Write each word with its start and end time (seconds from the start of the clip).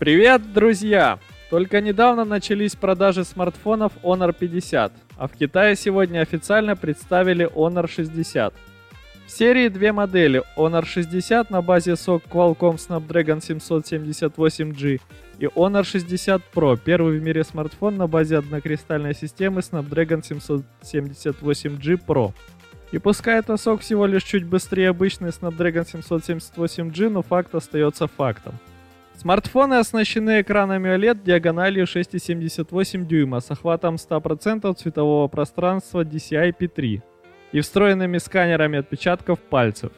Привет, 0.00 0.54
друзья! 0.54 1.18
Только 1.50 1.82
недавно 1.82 2.24
начались 2.24 2.74
продажи 2.74 3.22
смартфонов 3.22 3.92
Honor 4.02 4.32
50, 4.32 4.92
а 5.18 5.28
в 5.28 5.32
Китае 5.32 5.76
сегодня 5.76 6.20
официально 6.20 6.74
представили 6.74 7.46
Honor 7.54 7.86
60. 7.86 8.54
В 9.26 9.30
серии 9.30 9.68
две 9.68 9.92
модели 9.92 10.42
Honor 10.56 10.86
60 10.86 11.50
на 11.50 11.60
базе 11.60 11.92
SOC 11.92 12.22
Qualcomm 12.30 12.76
Snapdragon 12.78 13.40
778G 13.40 15.02
и 15.38 15.44
Honor 15.44 15.84
60 15.84 16.40
Pro, 16.54 16.80
первый 16.82 17.18
в 17.18 17.22
мире 17.22 17.44
смартфон 17.44 17.98
на 17.98 18.06
базе 18.06 18.38
однокристальной 18.38 19.14
системы 19.14 19.60
Snapdragon 19.60 20.22
778G 20.82 22.00
Pro. 22.06 22.32
И 22.90 22.96
пускай 22.96 23.38
это 23.38 23.58
сок 23.58 23.82
всего 23.82 24.06
лишь 24.06 24.24
чуть 24.24 24.46
быстрее 24.46 24.88
обычной 24.88 25.28
Snapdragon 25.28 25.84
778G, 25.84 27.10
но 27.10 27.20
факт 27.20 27.54
остается 27.54 28.06
фактом. 28.06 28.54
Смартфоны 29.20 29.74
оснащены 29.74 30.40
экранами 30.40 30.88
OLED 30.88 31.22
диагональю 31.22 31.84
6,78 31.84 33.04
дюйма 33.04 33.40
с 33.40 33.50
охватом 33.50 33.96
100% 33.96 34.74
цветового 34.74 35.28
пространства 35.28 36.04
DCI-P3 36.04 37.02
и 37.52 37.60
встроенными 37.60 38.16
сканерами 38.16 38.78
отпечатков 38.78 39.38
пальцев. 39.40 39.92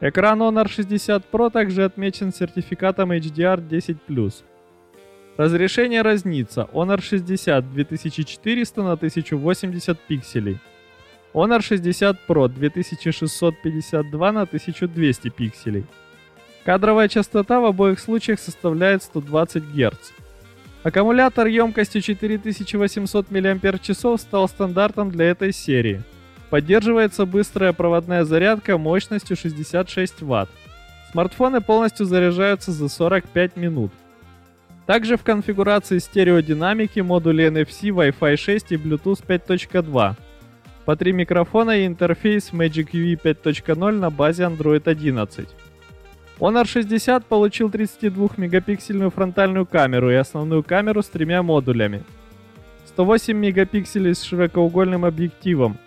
Экран 0.00 0.40
Honor 0.40 0.70
60 0.70 1.30
Pro 1.30 1.50
также 1.50 1.84
отмечен 1.84 2.32
сертификатом 2.32 3.12
HDR10+. 3.12 4.32
Разрешение 5.36 6.00
разнится. 6.00 6.66
Honor 6.72 7.02
60 7.02 7.74
2400 7.74 8.82
на 8.82 8.92
1080 8.92 9.98
пикселей. 10.08 10.58
Honor 11.34 11.60
60 11.60 12.16
Pro 12.26 12.48
2652 12.48 14.32
на 14.32 14.42
1200 14.42 15.28
пикселей. 15.28 15.84
Кадровая 16.66 17.06
частота 17.06 17.60
в 17.60 17.64
обоих 17.64 18.00
случаях 18.00 18.40
составляет 18.40 19.04
120 19.04 19.62
Гц. 19.72 20.10
Аккумулятор 20.82 21.46
емкостью 21.46 22.02
4800 22.02 23.30
мАч 23.30 24.18
стал 24.18 24.48
стандартом 24.48 25.12
для 25.12 25.26
этой 25.26 25.52
серии. 25.52 26.02
Поддерживается 26.50 27.24
быстрая 27.24 27.72
проводная 27.72 28.24
зарядка 28.24 28.78
мощностью 28.78 29.36
66 29.36 30.22
Вт. 30.22 30.48
Смартфоны 31.12 31.60
полностью 31.60 32.04
заряжаются 32.04 32.72
за 32.72 32.88
45 32.88 33.56
минут. 33.56 33.92
Также 34.86 35.16
в 35.16 35.22
конфигурации 35.22 35.98
стереодинамики, 35.98 36.98
модули 36.98 37.46
NFC, 37.46 37.90
Wi-Fi 37.90 38.36
6 38.36 38.72
и 38.72 38.76
Bluetooth 38.76 39.24
5.2. 39.24 40.16
По 40.84 40.96
три 40.96 41.12
микрофона 41.12 41.78
и 41.78 41.86
интерфейс 41.86 42.50
Magic 42.52 42.90
UV 42.90 43.20
5.0 43.22 43.92
на 43.92 44.10
базе 44.10 44.42
Android 44.44 44.88
11. 44.88 45.48
Honor 46.38 46.66
60 46.66 47.24
получил 47.24 47.70
32-мегапиксельную 47.70 49.10
фронтальную 49.10 49.64
камеру 49.64 50.10
и 50.10 50.14
основную 50.14 50.62
камеру 50.62 51.02
с 51.02 51.06
тремя 51.06 51.42
модулями. 51.42 52.04
108 52.88 53.34
мегапикселей 53.34 54.14
с 54.14 54.22
широкоугольным 54.22 55.06
объективом, 55.06 55.78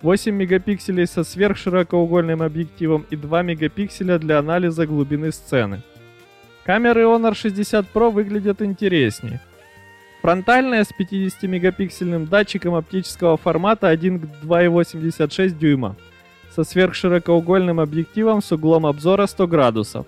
8 0.00 0.34
мегапикселей 0.34 1.06
со 1.06 1.22
сверхширокоугольным 1.22 2.42
объективом 2.42 3.04
и 3.10 3.16
2 3.16 3.42
мегапикселя 3.42 4.18
для 4.18 4.38
анализа 4.38 4.86
глубины 4.86 5.32
сцены. 5.32 5.82
Камеры 6.64 7.02
Honor 7.02 7.34
60 7.34 7.86
Pro 7.92 8.10
выглядят 8.10 8.62
интереснее. 8.62 9.40
Фронтальная 10.22 10.84
с 10.84 10.92
50-мегапиксельным 10.98 12.26
датчиком 12.26 12.74
оптического 12.74 13.36
формата 13.36 13.88
1 13.88 14.20
к 14.20 14.24
2,86 14.44 15.50
дюйма– 15.58 15.96
со 16.50 16.64
сверхширокоугольным 16.64 17.80
объективом 17.80 18.42
с 18.42 18.52
углом 18.52 18.86
обзора 18.86 19.26
100 19.26 19.46
градусов. 19.46 20.06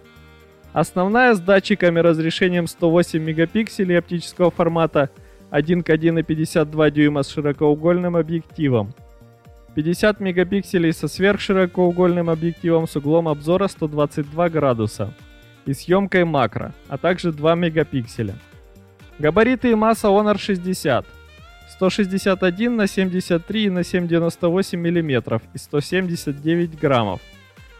Основная 0.73 1.35
с 1.35 1.41
датчиками 1.41 2.01
разрешением 2.01 2.67
108 2.67 3.23
мегапикселей 3.23 3.99
оптического 3.99 4.51
формата 4.51 5.11
1 5.51 5.83
к 5.83 5.91
1,52 5.91 6.91
дюйма 6.91 7.23
с 7.23 7.29
широкоугольным 7.29 8.17
объективом. 8.17 8.95
50 9.75 10.21
мегапикселей 10.21 10.93
со 10.93 11.09
сверхширокоугольным 11.09 12.29
объективом 12.31 12.87
с 12.87 12.97
углом 12.97 13.29
обзора 13.29 13.69
122 13.69 14.49
градуса 14.49 15.15
и 15.65 15.73
съемкой 15.73 16.25
макро, 16.25 16.75
а 16.89 16.99
также 16.99 17.33
2 17.33 17.55
мегапикселя. 17.55 18.35
Габариты 19.19 19.71
и 19.71 19.75
масса 19.75 20.09
Honor 20.09 20.39
60– 20.39 21.07
161 21.71 22.77
на 22.77 22.87
73 22.87 23.71
на 23.71 23.81
7,98 23.81 24.77
мм 24.77 25.41
и 25.55 25.59
179 25.59 26.79
граммов. 26.79 27.21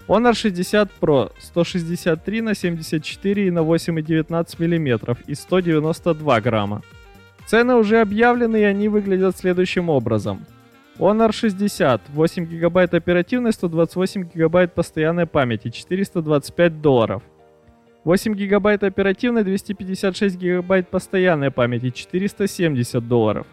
Honor 0.09 0.35
60 0.35 0.91
Pro 1.01 1.31
163 1.39 2.43
на 2.43 2.55
74 2.55 3.47
и 3.47 3.51
на 3.51 3.61
8,19 3.61 4.59
мм 4.59 5.17
и 5.27 5.35
192 5.35 6.41
грамма. 6.41 6.83
Цены 7.47 7.75
уже 7.75 8.01
объявлены 8.01 8.61
и 8.61 8.65
они 8.65 8.89
выглядят 8.89 9.37
следующим 9.37 9.89
образом. 9.89 10.45
Honor 10.99 11.33
60 11.33 12.03
8 12.09 12.47
гигабайт 12.47 12.95
оперативной, 12.95 13.53
128 13.53 14.29
гигабайт 14.35 14.75
постоянной 14.75 15.27
памяти, 15.27 15.71
425 15.71 16.81
долларов. 16.81 17.23
8 18.05 18.35
гигабайт 18.35 18.83
оперативной, 18.83 19.45
256 19.45 20.37
гигабайт 20.37 20.89
постоянной 20.89 21.51
памяти, 21.51 21.91
470 21.91 23.07
долларов. 23.07 23.47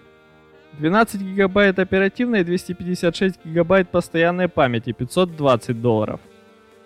12 0.77 1.21
гигабайт 1.21 1.79
оперативной 1.79 2.41
и 2.41 2.43
256 2.43 3.45
гигабайт 3.45 3.89
постоянной 3.89 4.47
памяти 4.47 4.91
520 4.91 5.81
долларов. 5.81 6.19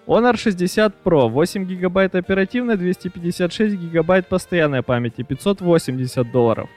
Honor 0.07 0.37
60 0.37 0.95
Pro 1.03 1.29
8 1.29 1.65
гигабайт 1.65 2.15
оперативной, 2.15 2.75
256 2.75 3.75
гигабайт 3.75 4.27
постоянной 4.27 4.83
памяти 4.83 5.23
580 5.23 6.31
долларов. 6.31 6.69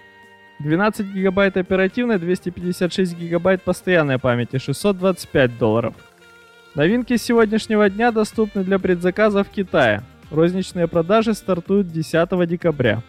12 0.60 1.12
гигабайт 1.12 1.56
оперативной, 1.56 2.18
256 2.18 3.16
гигабайт 3.18 3.62
постоянной 3.62 4.18
памяти 4.18 4.58
625 4.58 5.58
долларов. 5.58 5.94
Новинки 6.74 7.16
сегодняшнего 7.16 7.88
дня 7.90 8.12
доступны 8.12 8.62
для 8.62 8.78
предзаказа 8.78 9.44
в 9.44 9.48
Китае. 9.48 10.02
Розничные 10.30 10.88
продажи 10.88 11.34
стартуют 11.34 11.88
10 11.88 12.46
декабря. 12.48 13.02